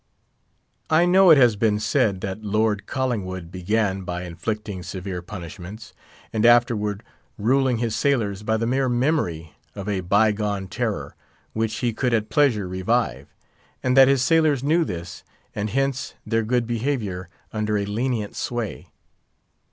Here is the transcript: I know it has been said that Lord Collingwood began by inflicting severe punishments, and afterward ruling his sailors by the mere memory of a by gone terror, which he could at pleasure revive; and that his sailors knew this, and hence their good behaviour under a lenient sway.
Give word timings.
I 0.89 1.05
know 1.05 1.29
it 1.29 1.37
has 1.37 1.55
been 1.55 1.79
said 1.79 2.21
that 2.21 2.41
Lord 2.43 2.87
Collingwood 2.87 3.51
began 3.51 4.01
by 4.01 4.23
inflicting 4.23 4.81
severe 4.81 5.21
punishments, 5.21 5.93
and 6.33 6.43
afterward 6.43 7.03
ruling 7.37 7.77
his 7.77 7.95
sailors 7.95 8.41
by 8.41 8.57
the 8.57 8.65
mere 8.65 8.89
memory 8.89 9.53
of 9.75 9.87
a 9.87 9.99
by 9.99 10.31
gone 10.31 10.67
terror, 10.67 11.15
which 11.53 11.75
he 11.81 11.93
could 11.93 12.15
at 12.15 12.29
pleasure 12.31 12.67
revive; 12.67 13.27
and 13.83 13.95
that 13.95 14.07
his 14.07 14.23
sailors 14.23 14.63
knew 14.63 14.83
this, 14.83 15.23
and 15.53 15.69
hence 15.69 16.15
their 16.25 16.41
good 16.41 16.65
behaviour 16.65 17.29
under 17.53 17.77
a 17.77 17.85
lenient 17.85 18.35
sway. 18.35 18.87